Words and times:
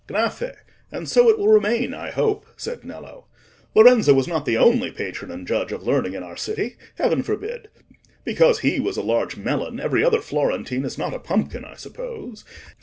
'""Gnaffè, 0.09 0.55
and 0.91 1.07
so 1.07 1.29
it 1.29 1.37
will 1.37 1.49
remain, 1.49 1.93
I 1.93 2.09
hope," 2.09 2.47
said 2.57 2.83
Nello, 2.83 3.27
"Lorenzo 3.75 4.15
was 4.15 4.27
not 4.27 4.47
the 4.47 4.57
only 4.57 4.89
patron 4.89 5.29
and 5.29 5.45
judge 5.45 5.71
of 5.71 5.83
learning 5.85 6.15
in 6.15 6.23
our 6.23 6.35
city—heaven 6.35 7.21
forbid! 7.21 7.69
Because 8.23 8.61
he 8.61 8.79
was 8.79 8.97
a 8.97 9.03
large 9.03 9.37
melon, 9.37 9.79
every 9.79 10.03
other 10.03 10.19
Florentine 10.21 10.85
is 10.85 10.97
not 10.97 11.13
a 11.13 11.19
pumpkin, 11.19 11.63
I 11.65 11.75
suppose. 11.75 12.43